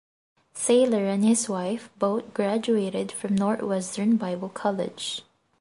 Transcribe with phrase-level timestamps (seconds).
[0.55, 5.21] Sailer and his wife both graduated from Northwestern Bible College.